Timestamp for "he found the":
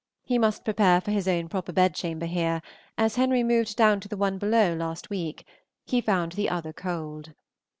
5.85-6.49